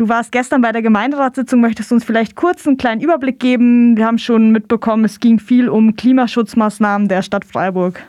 Du 0.00 0.08
warst 0.08 0.32
gestern 0.32 0.62
bei 0.62 0.72
der 0.72 0.80
Gemeinderatssitzung. 0.80 1.60
Möchtest 1.60 1.90
du 1.90 1.96
uns 1.96 2.06
vielleicht 2.06 2.34
kurz 2.34 2.66
einen 2.66 2.78
kleinen 2.78 3.02
Überblick 3.02 3.38
geben? 3.38 3.98
Wir 3.98 4.06
haben 4.06 4.16
schon 4.16 4.50
mitbekommen, 4.50 5.04
es 5.04 5.20
ging 5.20 5.38
viel 5.38 5.68
um 5.68 5.94
Klimaschutzmaßnahmen 5.94 7.06
der 7.06 7.20
Stadt 7.20 7.44
Freiburg. 7.44 8.00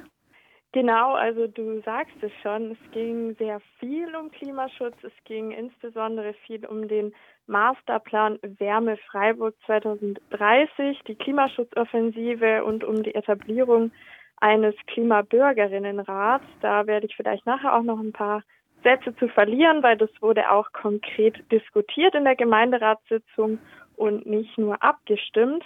Genau, 0.71 1.15
also 1.15 1.47
du 1.47 1.81
sagst 1.81 2.15
es 2.21 2.31
schon, 2.41 2.71
es 2.71 2.91
ging 2.93 3.35
sehr 3.37 3.59
viel 3.81 4.07
um 4.15 4.31
Klimaschutz, 4.31 4.95
es 5.03 5.11
ging 5.25 5.51
insbesondere 5.51 6.33
viel 6.47 6.65
um 6.65 6.87
den 6.87 7.13
Masterplan 7.47 8.39
Wärme 8.41 8.95
Freiburg 9.11 9.53
2030, 9.65 10.97
die 11.09 11.15
Klimaschutzoffensive 11.15 12.63
und 12.63 12.85
um 12.85 13.03
die 13.03 13.15
Etablierung 13.15 13.91
eines 14.37 14.75
Klimabürgerinnenrats. 14.87 16.45
Da 16.61 16.87
werde 16.87 17.07
ich 17.07 17.17
vielleicht 17.17 17.45
nachher 17.45 17.75
auch 17.75 17.83
noch 17.83 17.99
ein 17.99 18.13
paar 18.13 18.43
Sätze 18.83 19.15
zu 19.15 19.27
verlieren, 19.27 19.83
weil 19.83 19.97
das 19.97 20.09
wurde 20.21 20.51
auch 20.51 20.71
konkret 20.73 21.35
diskutiert 21.51 22.15
in 22.15 22.23
der 22.23 22.35
Gemeinderatssitzung 22.35 23.59
und 23.95 24.25
nicht 24.25 24.57
nur 24.57 24.81
abgestimmt. 24.81 25.63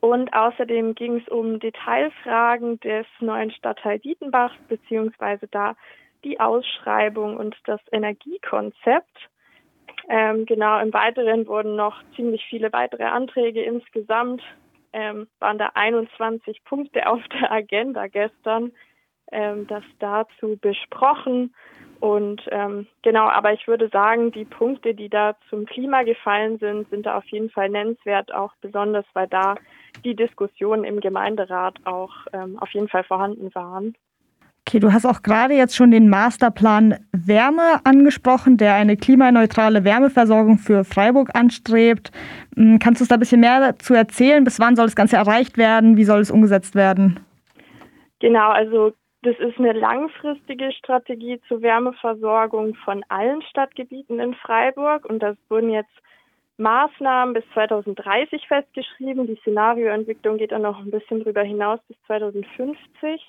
Und 0.00 0.32
außerdem 0.32 0.94
ging 0.94 1.16
es 1.16 1.28
um 1.28 1.58
Detailfragen 1.60 2.78
des 2.80 3.06
neuen 3.20 3.50
Stadtteil 3.50 3.98
Dietenbach, 3.98 4.54
beziehungsweise 4.68 5.48
da 5.48 5.74
die 6.24 6.40
Ausschreibung 6.40 7.36
und 7.36 7.56
das 7.64 7.80
Energiekonzept. 7.90 9.28
Ähm, 10.08 10.46
genau, 10.46 10.80
im 10.80 10.92
Weiteren 10.92 11.46
wurden 11.46 11.76
noch 11.76 12.02
ziemlich 12.16 12.44
viele 12.48 12.72
weitere 12.72 13.04
Anträge. 13.04 13.62
Insgesamt 13.62 14.42
ähm, 14.92 15.28
waren 15.38 15.58
da 15.58 15.70
21 15.74 16.64
Punkte 16.64 17.06
auf 17.06 17.20
der 17.28 17.52
Agenda 17.52 18.06
gestern, 18.06 18.72
ähm, 19.32 19.66
das 19.66 19.84
dazu 19.98 20.56
besprochen. 20.60 21.54
Und 22.00 22.42
ähm, 22.52 22.86
genau, 23.02 23.28
aber 23.28 23.52
ich 23.52 23.66
würde 23.66 23.88
sagen, 23.88 24.30
die 24.30 24.44
Punkte, 24.44 24.94
die 24.94 25.08
da 25.08 25.34
zum 25.50 25.66
Klima 25.66 26.04
gefallen 26.04 26.58
sind, 26.58 26.88
sind 26.90 27.06
da 27.06 27.16
auf 27.16 27.26
jeden 27.26 27.50
Fall 27.50 27.68
nennenswert, 27.68 28.32
auch 28.32 28.52
besonders, 28.60 29.04
weil 29.14 29.26
da 29.26 29.56
die 30.04 30.14
Diskussionen 30.14 30.84
im 30.84 31.00
Gemeinderat 31.00 31.74
auch 31.84 32.12
ähm, 32.32 32.56
auf 32.60 32.70
jeden 32.70 32.88
Fall 32.88 33.02
vorhanden 33.02 33.52
waren. 33.54 33.96
Okay, 34.68 34.80
du 34.80 34.92
hast 34.92 35.06
auch 35.06 35.22
gerade 35.22 35.54
jetzt 35.54 35.74
schon 35.74 35.90
den 35.90 36.10
Masterplan 36.10 36.98
Wärme 37.12 37.80
angesprochen, 37.84 38.58
der 38.58 38.74
eine 38.74 38.98
klimaneutrale 38.98 39.82
Wärmeversorgung 39.82 40.58
für 40.58 40.84
Freiburg 40.84 41.30
anstrebt. 41.34 42.12
Hm, 42.54 42.78
kannst 42.78 43.00
du 43.00 43.04
uns 43.04 43.08
da 43.08 43.16
ein 43.16 43.20
bisschen 43.20 43.40
mehr 43.40 43.60
dazu 43.60 43.94
erzählen? 43.94 44.44
Bis 44.44 44.60
wann 44.60 44.76
soll 44.76 44.84
das 44.84 44.94
Ganze 44.94 45.16
erreicht 45.16 45.56
werden? 45.56 45.96
Wie 45.96 46.04
soll 46.04 46.20
es 46.20 46.30
umgesetzt 46.30 46.74
werden? 46.74 47.18
Genau, 48.20 48.50
also 48.50 48.92
das 49.28 49.38
ist 49.40 49.58
eine 49.58 49.72
langfristige 49.72 50.72
Strategie 50.72 51.38
zur 51.48 51.60
Wärmeversorgung 51.60 52.74
von 52.76 53.04
allen 53.10 53.42
Stadtgebieten 53.42 54.20
in 54.20 54.32
Freiburg 54.32 55.04
und 55.04 55.18
das 55.18 55.36
wurden 55.50 55.70
jetzt 55.70 55.92
Maßnahmen 56.56 57.34
bis 57.34 57.44
2030 57.52 58.48
festgeschrieben. 58.48 59.26
Die 59.26 59.36
Szenarioentwicklung 59.42 60.38
geht 60.38 60.52
dann 60.52 60.62
noch 60.62 60.78
ein 60.78 60.90
bisschen 60.90 61.22
drüber 61.22 61.42
hinaus 61.42 61.78
bis 61.88 61.98
2050. 62.06 63.22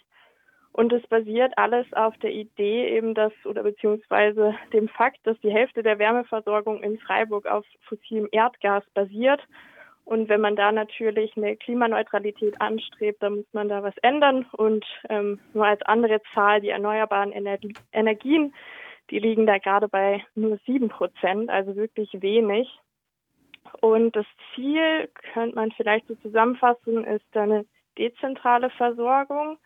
Und 0.72 0.94
es 0.94 1.05
basiert 1.08 1.58
alles 1.58 1.92
auf 1.92 2.17
der 2.20 2.31
Idee 2.31 2.95
eben, 2.95 3.14
dass 3.14 3.33
oder 3.44 3.64
beziehungsweise 3.64 4.55
dem 4.72 4.88
Fakt, 4.88 5.20
dass 5.23 5.38
die 5.42 5.52
Hälfte 5.52 5.83
der 5.83 6.00
Wärmeversorgung 6.00 6.81
in 6.81 6.97
Freiburg 7.00 7.45
auf 7.45 7.66
fossilem 7.89 8.30
Erdgas 8.31 8.86
basiert 8.94 9.42
und 10.09 10.27
wenn 10.27 10.41
man 10.41 10.55
da 10.55 10.71
natürlich 10.71 11.38
eine 11.38 11.55
Klimaneutralität 11.55 12.59
anstrebt, 12.59 13.21
dann 13.21 13.35
muss 13.35 13.53
man 13.53 13.69
da 13.69 13.83
was 13.83 13.95
ändern. 14.02 14.47
Und 14.53 14.83
ähm, 15.07 15.39
nur 15.53 15.67
als 15.67 15.83
andere 15.83 16.19
Zahl, 16.33 16.61
die 16.61 16.69
erneuerbaren 16.69 17.31
Energie 17.31 17.75
Energien, 17.91 18.55
die 19.11 19.19
liegen 19.19 19.45
da 19.45 19.59
gerade 19.59 19.87
bei 19.87 20.25
nur 20.33 20.57
sieben 20.65 20.89
Prozent, 20.89 21.52
also 21.52 21.75
wirklich 21.75 22.09
wenig. 22.23 22.67
Und 23.81 24.15
das 24.15 24.25
Ziel, 24.55 25.11
könnte 25.31 25.53
man 25.55 25.71
vielleicht 25.73 26.07
so 26.07 26.15
zusammenfassen, 26.15 27.03
ist 27.03 27.37
eine 27.37 27.67
dezentrale 27.99 28.71
Versorgung 28.71 29.59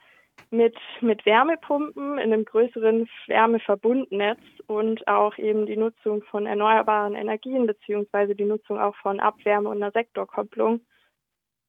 mit, 0.53 0.77
mit 1.01 1.25
Wärmepumpen 1.25 2.19
in 2.19 2.31
einem 2.31 2.45
größeren 2.45 3.09
Wärmeverbundnetz 3.27 4.39
und 4.67 5.05
auch 5.07 5.37
eben 5.37 5.65
die 5.65 5.75
Nutzung 5.75 6.21
von 6.23 6.45
erneuerbaren 6.45 7.15
Energien 7.15 7.65
beziehungsweise 7.65 8.35
die 8.35 8.45
Nutzung 8.45 8.79
auch 8.79 8.95
von 8.97 9.19
Abwärme 9.19 9.69
und 9.69 9.77
einer 9.77 9.91
Sektorkopplung. 9.91 10.81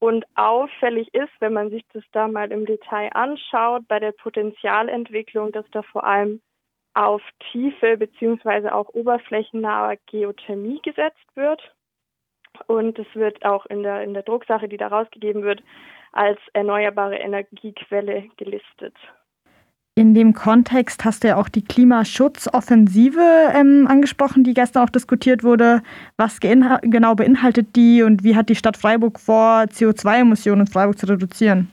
Und 0.00 0.26
auffällig 0.34 1.12
ist, 1.14 1.32
wenn 1.40 1.54
man 1.54 1.70
sich 1.70 1.82
das 1.94 2.04
da 2.12 2.28
mal 2.28 2.52
im 2.52 2.66
Detail 2.66 3.08
anschaut, 3.14 3.88
bei 3.88 3.98
der 3.98 4.12
Potenzialentwicklung, 4.12 5.50
dass 5.50 5.64
da 5.70 5.82
vor 5.82 6.04
allem 6.04 6.42
auf 6.92 7.22
tiefe 7.50 7.96
beziehungsweise 7.96 8.74
auch 8.74 8.90
oberflächennahe 8.90 9.98
Geothermie 10.06 10.80
gesetzt 10.82 11.26
wird. 11.34 11.74
Und 12.66 12.98
es 12.98 13.06
wird 13.14 13.44
auch 13.46 13.64
in 13.66 13.82
der, 13.82 14.02
in 14.02 14.12
der 14.12 14.22
Drucksache, 14.22 14.68
die 14.68 14.76
da 14.76 14.88
rausgegeben 14.88 15.42
wird, 15.42 15.62
als 16.14 16.38
erneuerbare 16.52 17.16
Energiequelle 17.16 18.24
gelistet. 18.36 18.94
In 19.96 20.12
dem 20.12 20.32
Kontext 20.32 21.04
hast 21.04 21.22
du 21.22 21.28
ja 21.28 21.36
auch 21.36 21.48
die 21.48 21.62
Klimaschutzoffensive 21.62 23.52
ähm, 23.54 23.86
angesprochen, 23.88 24.42
die 24.42 24.52
gestern 24.52 24.82
auch 24.82 24.90
diskutiert 24.90 25.44
wurde. 25.44 25.82
Was 26.16 26.40
genau 26.40 27.14
beinhaltet 27.14 27.76
die 27.76 28.02
und 28.02 28.24
wie 28.24 28.34
hat 28.34 28.48
die 28.48 28.56
Stadt 28.56 28.76
Freiburg 28.76 29.20
vor, 29.20 29.66
CO2-Emissionen 29.70 30.62
in 30.62 30.66
Freiburg 30.66 30.98
zu 30.98 31.06
reduzieren? 31.06 31.70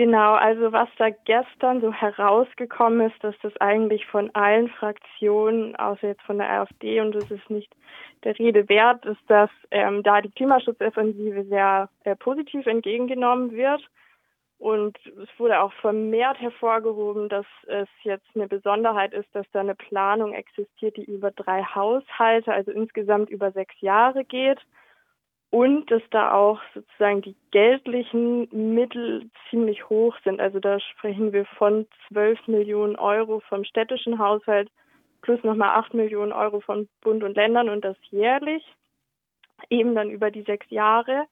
Genau, 0.00 0.32
also 0.32 0.72
was 0.72 0.88
da 0.96 1.10
gestern 1.10 1.82
so 1.82 1.92
herausgekommen 1.92 3.10
ist, 3.10 3.22
dass 3.22 3.34
das 3.42 3.54
eigentlich 3.58 4.06
von 4.06 4.34
allen 4.34 4.70
Fraktionen, 4.70 5.76
außer 5.76 6.08
jetzt 6.08 6.22
von 6.22 6.38
der 6.38 6.48
AfD, 6.48 7.02
und 7.02 7.14
das 7.14 7.30
ist 7.30 7.50
nicht 7.50 7.70
der 8.24 8.38
Rede 8.38 8.66
wert, 8.70 9.04
ist, 9.04 9.20
dass 9.28 9.50
ähm, 9.70 10.02
da 10.02 10.22
die 10.22 10.30
Klimaschutzoffensive 10.30 11.44
sehr 11.44 11.90
äh, 12.04 12.16
positiv 12.16 12.64
entgegengenommen 12.66 13.52
wird. 13.52 13.82
Und 14.58 14.96
es 15.22 15.28
wurde 15.36 15.60
auch 15.60 15.74
vermehrt 15.74 16.40
hervorgehoben, 16.40 17.28
dass 17.28 17.44
es 17.66 17.88
jetzt 18.02 18.28
eine 18.34 18.48
Besonderheit 18.48 19.12
ist, 19.12 19.28
dass 19.34 19.44
da 19.52 19.60
eine 19.60 19.74
Planung 19.74 20.32
existiert, 20.32 20.96
die 20.96 21.04
über 21.04 21.30
drei 21.30 21.62
Haushalte, 21.62 22.54
also 22.54 22.70
insgesamt 22.70 23.28
über 23.28 23.52
sechs 23.52 23.78
Jahre 23.82 24.24
geht 24.24 24.60
und 25.50 25.90
dass 25.90 26.02
da 26.10 26.32
auch 26.32 26.60
sozusagen 26.74 27.22
die 27.22 27.34
geldlichen 27.50 28.48
Mittel 28.52 29.28
ziemlich 29.50 29.88
hoch 29.88 30.16
sind. 30.22 30.40
Also 30.40 30.60
da 30.60 30.78
sprechen 30.78 31.32
wir 31.32 31.44
von 31.44 31.86
12 32.08 32.46
Millionen 32.46 32.96
Euro 32.96 33.40
vom 33.40 33.64
städtischen 33.64 34.18
Haushalt 34.18 34.70
plus 35.22 35.42
nochmal 35.42 35.70
8 35.70 35.92
Millionen 35.94 36.32
Euro 36.32 36.60
von 36.60 36.88
Bund 37.02 37.24
und 37.24 37.34
Ländern 37.34 37.68
und 37.68 37.84
das 37.84 37.96
jährlich, 38.10 38.64
eben 39.68 39.94
dann 39.94 40.10
über 40.10 40.30
die 40.30 40.42
sechs 40.42 40.70
Jahre. 40.70 41.24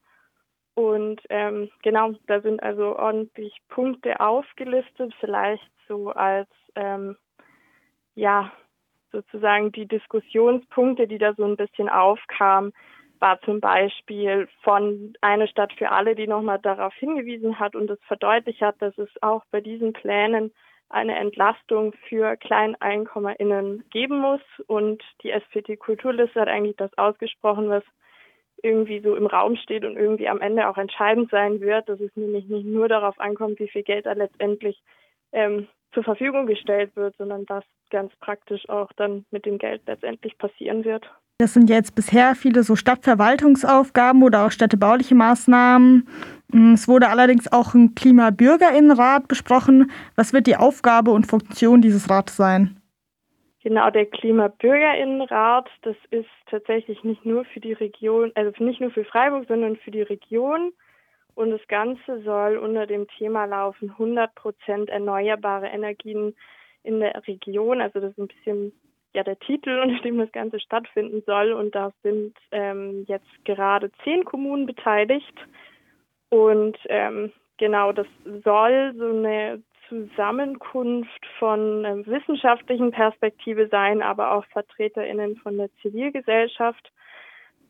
Und 0.75 1.21
ähm, 1.31 1.71
genau, 1.83 2.13
da 2.27 2.41
sind 2.41 2.63
also 2.63 2.97
ordentlich 2.97 3.57
Punkte 3.69 4.21
aufgelistet, 4.21 5.15
vielleicht 5.21 5.71
so 5.87 6.11
als 6.11 6.49
ähm, 6.75 7.17
ja 8.15 8.53
sozusagen 9.11 9.73
die 9.73 9.87
Diskussionspunkte, 9.87 11.07
die 11.07 11.19
da 11.19 11.35
so 11.35 11.45
ein 11.45 11.57
bisschen 11.57 11.89
aufkamen 11.89 12.73
war 13.21 13.41
zum 13.43 13.61
Beispiel 13.61 14.49
von 14.63 15.15
einer 15.21 15.47
Stadt 15.49 15.73
für 15.75 15.91
alle, 15.91 16.15
die 16.15 16.27
nochmal 16.27 16.59
darauf 16.59 16.95
hingewiesen 16.95 17.59
hat 17.59 17.75
und 17.75 17.91
es 17.91 17.99
verdeutlicht 18.07 18.61
hat, 18.61 18.81
dass 18.81 18.97
es 18.99 19.11
auch 19.23 19.45
bei 19.51 19.61
diesen 19.61 19.93
Plänen 19.93 20.53
eine 20.91 21.17
Entlastung 21.17 21.93
für 22.09 22.37
KleineinkommerInnen 22.37 23.85
geben 23.91 24.19
muss. 24.19 24.41
Und 24.67 25.03
die 25.23 25.31
SPT 25.31 25.79
Kulturliste 25.79 26.41
hat 26.41 26.49
eigentlich 26.49 26.77
das 26.77 26.97
ausgesprochen, 26.97 27.69
was 27.69 27.85
irgendwie 28.63 29.01
so 29.01 29.15
im 29.15 29.27
Raum 29.27 29.57
steht 29.57 29.85
und 29.85 29.97
irgendwie 29.97 30.29
am 30.29 30.41
Ende 30.41 30.69
auch 30.69 30.79
entscheidend 30.79 31.31
sein 31.31 31.61
wird, 31.61 31.89
dass 31.89 32.01
es 32.01 32.15
nämlich 32.17 32.49
nicht 32.49 32.67
nur 32.67 32.89
darauf 32.89 33.19
ankommt, 33.21 33.61
wie 33.61 33.69
viel 33.69 33.83
Geld 33.83 34.07
da 34.07 34.13
letztendlich 34.13 34.83
ähm, 35.33 35.69
zur 35.93 36.03
Verfügung 36.03 36.47
gestellt 36.47 36.95
wird, 36.97 37.17
sondern 37.17 37.45
was 37.49 37.65
ganz 37.91 38.15
praktisch 38.17 38.69
auch 38.69 38.93
dann 38.95 39.25
mit 39.31 39.47
dem 39.47 39.59
Geld 39.59 39.83
letztendlich 39.87 40.37
passieren 40.39 40.85
wird. 40.85 41.09
Das 41.41 41.55
sind 41.55 41.71
jetzt 41.71 41.95
bisher 41.95 42.35
viele 42.35 42.65
so 42.65 42.75
Stadtverwaltungsaufgaben 42.75 44.25
oder 44.25 44.45
auch 44.45 44.51
städtebauliche 44.51 45.15
Maßnahmen. 45.15 46.09
Mm, 46.49 46.73
es 46.73 46.89
wurde 46.89 47.11
allerdings 47.11 47.53
auch 47.53 47.75
ein 47.75 47.95
Klimabürgerinnenrat 47.95 49.29
besprochen. 49.29 49.93
Was 50.17 50.33
wird 50.33 50.49
die 50.49 50.57
Aufgabe 50.57 51.13
und 51.13 51.29
Funktion 51.29 51.81
dieses 51.81 52.11
Rates 52.11 52.37
sein? 52.37 52.81
Genau, 53.63 53.89
der 53.91 54.07
Klimabürgerinnenrat, 54.07 55.69
das 55.83 55.95
ist 56.11 56.29
tatsächlich 56.51 57.05
nicht 57.05 57.25
nur 57.25 57.45
für 57.45 57.61
die 57.61 57.75
Region, 57.75 58.33
also 58.35 58.65
nicht 58.65 58.81
nur 58.81 58.91
für 58.91 59.05
Freiburg, 59.05 59.47
sondern 59.47 59.77
für 59.77 59.93
die 59.93 60.03
Region. 60.03 60.73
Und 61.37 61.51
das 61.51 61.61
Ganze 61.69 62.21
soll 62.25 62.57
unter 62.57 62.89
dem 62.89 63.07
Thema 63.17 63.45
laufen 63.45 63.91
100 63.91 64.35
Prozent 64.35 64.89
erneuerbare 64.89 65.69
Energien 65.69 66.35
in 66.83 66.99
der 66.99 67.23
Region. 67.29 67.81
Also 67.81 68.01
das 68.01 68.11
ist 68.11 68.19
ein 68.19 68.27
bisschen 68.27 68.73
ja 69.19 69.25
der 69.25 69.39
Titel, 69.39 69.79
unter 69.83 70.01
dem 70.03 70.19
das 70.19 70.33
Ganze 70.33 70.61
stattfinden 70.61 71.23
soll. 71.27 71.53
Und 71.53 71.75
da 71.75 71.93
sind 72.03 72.35
ähm, 72.53 73.05
jetzt 73.07 73.45
gerade 73.45 73.91
zehn 74.05 74.25
Kommunen 74.25 74.67
beteiligt. 74.67 75.35
Und 76.31 76.79
ähm, 76.89 77.33
genau, 77.59 77.93
das 77.93 78.07
soll 78.45 78.95
so 78.97 79.09
eine 79.09 79.63
Zusammenkunft 79.89 81.27
von 81.39 81.85
äh, 81.85 82.07
wissenschaftlichen 82.07 82.91
Perspektive 82.91 83.69
sein, 83.69 84.03
aber 84.03 84.33
auch 84.33 84.45
VertreterInnen 84.53 85.37
von 85.37 85.57
der 85.57 85.71
Zivilgesellschaft. 85.83 86.93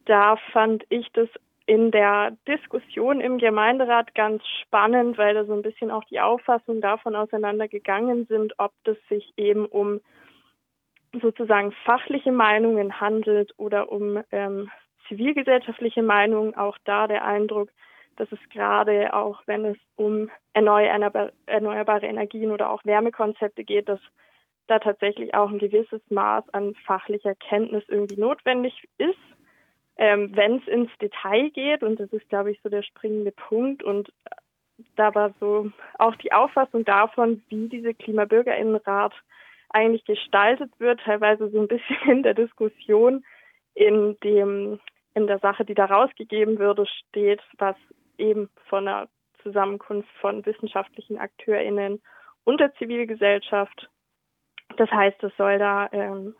Da 0.04 0.36
fand 0.52 0.84
ich 0.88 1.06
das 1.12 1.28
in 1.66 1.90
der 1.90 2.36
Diskussion 2.48 3.20
im 3.20 3.36
Gemeinderat 3.38 4.14
ganz 4.14 4.42
spannend, 4.62 5.18
weil 5.18 5.34
da 5.34 5.44
so 5.44 5.52
ein 5.52 5.62
bisschen 5.62 5.90
auch 5.90 6.04
die 6.04 6.18
Auffassung 6.18 6.80
davon 6.80 7.14
auseinandergegangen 7.14 8.26
sind, 8.26 8.54
ob 8.58 8.72
das 8.84 8.96
sich 9.10 9.32
eben 9.36 9.66
um 9.66 10.00
sozusagen 11.20 11.72
fachliche 11.84 12.32
Meinungen 12.32 13.00
handelt 13.00 13.52
oder 13.56 13.90
um 13.90 14.22
ähm, 14.30 14.70
zivilgesellschaftliche 15.08 16.02
Meinungen. 16.02 16.54
Auch 16.54 16.76
da 16.84 17.06
der 17.06 17.24
Eindruck, 17.24 17.70
dass 18.16 18.30
es 18.32 18.38
gerade 18.50 19.14
auch, 19.14 19.42
wenn 19.46 19.64
es 19.64 19.78
um 19.96 20.30
erneuerbare 20.52 22.06
Energien 22.06 22.50
oder 22.50 22.70
auch 22.70 22.84
Wärmekonzepte 22.84 23.64
geht, 23.64 23.88
dass 23.88 24.00
da 24.66 24.78
tatsächlich 24.78 25.34
auch 25.34 25.50
ein 25.50 25.58
gewisses 25.58 26.02
Maß 26.10 26.48
an 26.50 26.74
fachlicher 26.84 27.34
Kenntnis 27.34 27.84
irgendwie 27.88 28.20
notwendig 28.20 28.86
ist 28.98 29.16
ähm, 29.98 30.30
wenn 30.34 30.58
es 30.58 30.68
ins 30.68 30.90
Detail 31.02 31.50
geht, 31.50 31.82
und 31.82 31.98
das 31.98 32.10
ist, 32.12 32.28
glaube 32.28 32.52
ich, 32.52 32.60
so 32.62 32.68
der 32.68 32.82
springende 32.82 33.32
Punkt, 33.32 33.82
und 33.82 34.10
da 34.94 35.12
war 35.14 35.34
so 35.40 35.72
auch 35.98 36.14
die 36.16 36.32
Auffassung 36.32 36.84
davon, 36.84 37.42
wie 37.48 37.68
diese 37.68 37.94
Klimabürgerinnenrat 37.94 39.12
eigentlich 39.70 40.04
gestaltet 40.04 40.70
wird, 40.78 41.00
teilweise 41.00 41.48
so 41.50 41.60
ein 41.60 41.68
bisschen 41.68 41.96
in 42.10 42.22
der 42.22 42.34
Diskussion, 42.34 43.24
in 43.74 44.16
dem 44.24 44.80
in 45.14 45.26
der 45.26 45.40
Sache, 45.40 45.64
die 45.64 45.74
da 45.74 45.86
rausgegeben 45.86 46.58
würde, 46.58 46.86
steht, 46.86 47.42
was 47.58 47.74
eben 48.18 48.48
von 48.68 48.86
einer 48.86 49.08
Zusammenkunft 49.42 50.08
von 50.20 50.44
wissenschaftlichen 50.46 51.18
AkteurInnen 51.18 52.00
und 52.44 52.60
der 52.60 52.72
Zivilgesellschaft. 52.74 53.90
Das 54.76 54.90
heißt, 54.90 55.22
es 55.24 55.32
soll 55.36 55.58
da 55.58 55.88
ähm, 55.92 56.36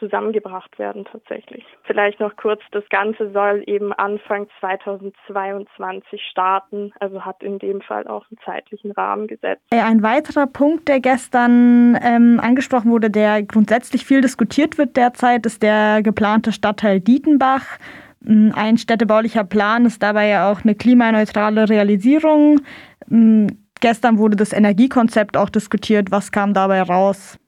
zusammengebracht 0.00 0.78
werden 0.78 1.04
tatsächlich. 1.04 1.64
Vielleicht 1.84 2.18
noch 2.18 2.34
kurz, 2.36 2.60
das 2.72 2.82
Ganze 2.90 3.30
soll 3.30 3.62
eben 3.66 3.92
Anfang 3.92 4.48
2022 4.58 6.20
starten, 6.30 6.92
also 6.98 7.24
hat 7.24 7.42
in 7.42 7.60
dem 7.60 7.80
Fall 7.80 8.08
auch 8.08 8.24
einen 8.30 8.38
zeitlichen 8.44 8.90
Rahmen 8.92 9.28
gesetzt. 9.28 9.62
Ein 9.70 10.02
weiterer 10.02 10.48
Punkt, 10.48 10.88
der 10.88 10.98
gestern 11.00 11.96
ähm, 12.02 12.40
angesprochen 12.42 12.90
wurde, 12.90 13.10
der 13.10 13.42
grundsätzlich 13.42 14.04
viel 14.04 14.20
diskutiert 14.22 14.78
wird 14.78 14.96
derzeit, 14.96 15.46
ist 15.46 15.62
der 15.62 16.02
geplante 16.02 16.52
Stadtteil 16.52 17.00
Dietenbach. 17.00 17.78
Mm, 18.20 18.50
ein 18.54 18.78
städtebaulicher 18.78 19.44
Plan 19.44 19.86
ist 19.86 20.02
dabei 20.02 20.28
ja 20.28 20.50
auch 20.50 20.62
eine 20.62 20.74
klimaneutrale 20.74 21.68
Realisierung. 21.68 22.60
Mm, 23.08 23.48
gestern 23.80 24.18
wurde 24.18 24.36
das 24.36 24.52
Energiekonzept 24.52 25.36
auch 25.36 25.50
diskutiert. 25.50 26.10
Was 26.10 26.32
kam 26.32 26.54
dabei 26.54 26.82
raus? 26.82 27.39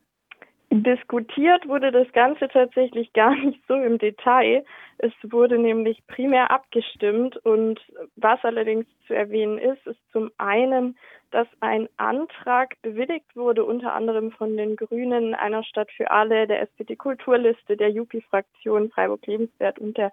Diskutiert 0.75 1.69
wurde 1.69 1.93
das 1.93 2.11
Ganze 2.13 2.49
tatsächlich 2.49 3.13
gar 3.13 3.35
nicht 3.35 3.63
so 3.69 3.75
im 3.75 3.99
Detail. 3.99 4.65
Es 4.97 5.13
wurde 5.23 5.59
nämlich 5.59 6.03
primär 6.07 6.51
abgestimmt 6.51 7.37
und 7.45 7.79
was 8.17 8.43
allerdings 8.43 8.87
zu 9.07 9.13
erwähnen 9.13 9.59
ist, 9.59 9.87
ist 9.87 10.01
zum 10.13 10.31
einen, 10.39 10.97
dass 11.31 11.47
ein 11.61 11.91
Antrag 11.99 12.81
bewilligt 12.81 13.37
wurde, 13.37 13.65
unter 13.65 13.93
anderem 13.93 14.31
von 14.33 14.57
den 14.57 14.77
Grünen, 14.77 15.35
einer 15.35 15.63
Stadt 15.63 15.91
für 15.93 16.11
alle, 16.11 16.47
der 16.47 16.63
SPD-Kulturliste, 16.63 17.77
der 17.77 17.91
JUPI-Fraktion 17.91 18.89
Freiburg 18.91 19.27
Lebenswert 19.27 19.79
und 19.79 19.99
der 19.99 20.11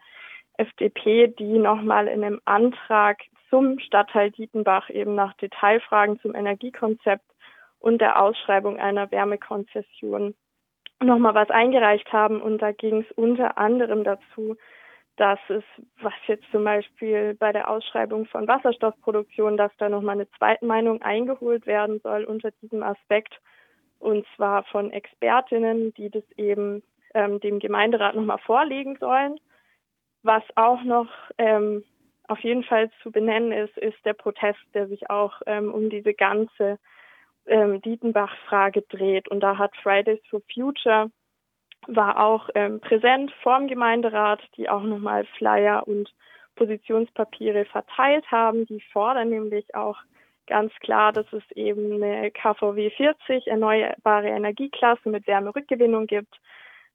FDP, 0.58 1.28
die 1.28 1.58
nochmal 1.58 2.10
in 2.10 2.22
einem 2.22 2.42
Antrag 2.44 3.22
zum 3.50 3.80
Stadtteil 3.80 4.32
Dietenbach 4.32 4.90
eben 4.90 5.16
nach 5.16 5.36
Detailfragen 5.36 6.20
zum 6.20 6.36
Energiekonzept 6.36 7.24
und 7.80 8.02
der 8.02 8.22
Ausschreibung 8.22 8.78
einer 8.78 9.10
Wärmekonzession 9.10 10.36
nochmal 11.02 11.34
was 11.34 11.50
eingereicht 11.50 12.12
haben 12.12 12.42
und 12.42 12.62
da 12.62 12.72
ging 12.72 13.02
es 13.02 13.12
unter 13.16 13.58
anderem 13.58 14.04
dazu, 14.04 14.56
dass 15.16 15.40
es, 15.50 15.64
was 16.02 16.14
jetzt 16.28 16.50
zum 16.52 16.64
Beispiel 16.64 17.36
bei 17.36 17.52
der 17.52 17.70
Ausschreibung 17.70 18.26
von 18.26 18.48
Wasserstoffproduktion, 18.48 19.58
dass 19.58 19.72
da 19.78 19.90
nochmal 19.90 20.16
eine 20.16 20.30
Zweitmeinung 20.32 21.02
eingeholt 21.02 21.66
werden 21.68 22.00
soll 22.02 22.24
unter 22.24 22.52
diesem 22.62 22.84
Aspekt 22.84 23.40
und 24.00 24.26
zwar 24.36 24.64
von 24.64 24.92
Expertinnen, 24.92 25.94
die 25.94 26.10
das 26.10 26.24
eben 26.38 26.84
ähm, 27.14 27.40
dem 27.42 27.60
Gemeinderat 27.60 28.16
nochmal 28.16 28.40
vorlegen 28.40 28.98
sollen. 29.00 29.40
Was 30.24 30.44
auch 30.56 30.84
noch 30.84 31.10
ähm, 31.38 31.84
auf 32.28 32.40
jeden 32.40 32.64
Fall 32.64 32.90
zu 33.04 33.12
benennen 33.12 33.52
ist, 33.52 33.78
ist 33.78 33.98
der 34.06 34.14
Protest, 34.14 34.60
der 34.74 34.88
sich 34.88 35.10
auch 35.10 35.42
ähm, 35.46 35.74
um 35.74 35.90
diese 35.90 36.14
ganze 36.14 36.80
ähm, 37.50 37.82
Dietenbach-Frage 37.82 38.84
dreht. 38.84 39.28
Und 39.30 39.42
da 39.42 39.58
hat 39.58 39.76
Fridays 39.78 40.22
for 40.30 40.42
Future 40.54 41.12
war 41.88 42.20
auch 42.20 42.50
ähm, 42.56 42.80
präsent 42.82 43.32
vorm 43.42 43.68
Gemeinderat, 43.68 44.42
die 44.58 44.70
auch 44.70 44.84
nochmal 44.84 45.26
Flyer 45.38 45.88
und 45.88 46.14
Positionspapiere 46.56 47.66
verteilt 47.66 48.30
haben. 48.32 48.66
Die 48.66 48.82
fordern 48.92 49.30
nämlich 49.30 49.74
auch 49.76 49.98
ganz 50.48 50.74
klar, 50.82 51.14
dass 51.14 51.32
es 51.32 51.44
eben 51.52 51.94
eine 51.94 52.32
KVW 52.32 52.90
40 52.90 53.48
erneuerbare 53.48 54.28
Energieklasse 54.28 55.10
mit 55.10 55.26
Wärmerückgewinnung 55.28 56.08
gibt, 56.08 56.36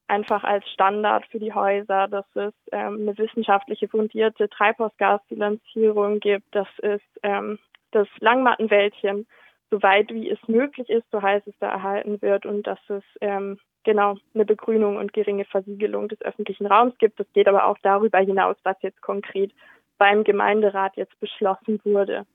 einfach 0.06 0.44
als 0.44 0.68
Standard 0.70 1.24
für 1.26 1.38
die 1.38 1.54
Häuser, 1.54 2.08
dass 2.08 2.26
es 2.34 2.52
ähm, 2.72 2.98
eine 3.00 3.16
wissenschaftliche 3.16 3.88
fundierte 3.88 4.48
Treibhausgasbilanzierung 4.50 6.20
gibt, 6.20 6.54
dass 6.54 6.68
es 6.82 7.00
ähm, 7.22 7.58
das 7.92 8.08
Langmattenwäldchen 8.20 9.26
so 9.70 9.82
weit 9.82 10.12
wie 10.12 10.30
es 10.30 10.38
möglich 10.46 10.88
ist, 10.88 11.10
so 11.10 11.20
heißt 11.20 11.46
es 11.46 11.54
da 11.58 11.68
erhalten 11.70 12.20
wird 12.22 12.46
und 12.46 12.66
dass 12.66 12.78
es 12.88 13.02
ähm, 13.20 13.58
genau 13.84 14.16
eine 14.34 14.44
Begrünung 14.44 14.96
und 14.96 15.12
geringe 15.12 15.44
Versiegelung 15.44 16.08
des 16.08 16.20
öffentlichen 16.22 16.66
Raums 16.66 16.96
gibt. 16.98 17.20
Das 17.20 17.30
geht 17.32 17.48
aber 17.48 17.66
auch 17.66 17.78
darüber 17.82 18.18
hinaus, 18.18 18.56
was 18.62 18.76
jetzt 18.82 19.00
konkret 19.02 19.52
beim 19.98 20.24
Gemeinderat 20.24 20.96
jetzt 20.96 21.18
beschlossen 21.20 21.80
wurde. 21.84 22.26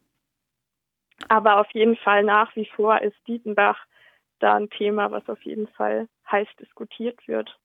Aber 1.28 1.60
auf 1.60 1.70
jeden 1.72 1.98
Fall 1.98 2.24
nach 2.24 2.56
wie 2.56 2.66
vor 2.66 3.02
ist 3.02 3.18
Dietenbach 3.28 3.86
da 4.40 4.56
ein 4.56 4.70
Thema, 4.70 5.12
was 5.12 5.28
auf 5.28 5.42
jeden 5.42 5.68
Fall 5.68 6.08
heiß 6.32 6.48
diskutiert 6.60 7.28
wird. 7.28 7.58